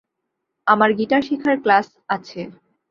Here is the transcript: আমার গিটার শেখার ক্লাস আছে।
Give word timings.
আমার 0.67 0.89
গিটার 0.93 1.21
শেখার 1.21 1.55
ক্লাস 1.63 1.87
আছে। 2.09 2.41